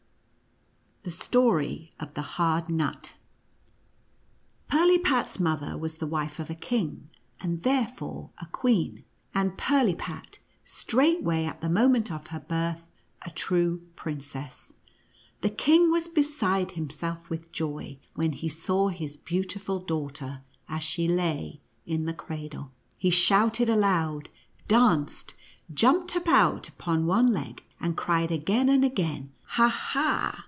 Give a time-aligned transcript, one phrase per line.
[1.03, 3.15] THE STORY OF THE HARD NUT.
[4.69, 9.03] Pielepat's mother was the wife of a king, and therefore a queen,
[9.33, 12.83] and Pirlipat straightway at the moment of her birth
[13.23, 14.73] a true princess.
[15.41, 21.07] The king was beside himself with joy, when he saw his beautiful daughter, as she
[21.07, 22.69] lay in the cradle.
[22.95, 24.29] He shouted aloud,
[24.67, 25.33] danced,
[25.73, 29.67] jumped about irpon one leg, and cried again and again," Ha!
[29.67, 30.37] ha